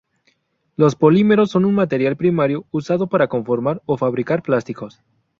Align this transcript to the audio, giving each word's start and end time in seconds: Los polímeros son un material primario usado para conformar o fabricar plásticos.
Los 0.77 0.95
polímeros 0.95 1.51
son 1.51 1.63
un 1.63 1.75
material 1.75 2.17
primario 2.17 2.65
usado 2.71 3.05
para 3.05 3.27
conformar 3.29 3.83
o 3.85 3.97
fabricar 3.97 4.41
plásticos. 4.41 4.99